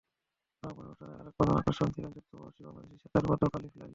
সমাপনী 0.63 0.85
অনুষ্ঠানে 0.85 1.13
আরেক 1.15 1.33
প্রধান 1.37 1.55
আকর্ষণ 1.57 1.87
ছিলেন 1.95 2.11
যুক্তরাষ্ট্রপ্রবাসী 2.11 2.61
বাংলাদেশি 2.67 2.95
সেতার 3.03 3.25
বাদক 3.29 3.51
আলিফ 3.57 3.73
লায়লা। 3.75 3.89